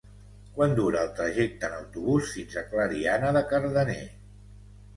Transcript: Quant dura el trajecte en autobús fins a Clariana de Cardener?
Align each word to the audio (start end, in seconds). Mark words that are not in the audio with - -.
Quant 0.53 0.71
dura 0.79 1.03
el 1.07 1.11
trajecte 1.19 1.67
en 1.69 1.75
autobús 1.81 2.33
fins 2.39 2.57
a 2.63 2.65
Clariana 2.73 3.33
de 3.39 3.47
Cardener? 3.55 4.03